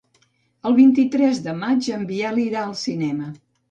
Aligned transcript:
El 0.69 0.77
vint-i-tres 0.79 1.43
de 1.51 1.55
maig 1.61 1.93
en 2.01 2.11
Biel 2.15 2.45
irà 2.49 2.69
al 2.69 2.77
cinema. 2.89 3.35